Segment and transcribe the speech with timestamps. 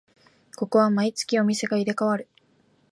[0.57, 2.27] ここは毎月お店が入れ替わる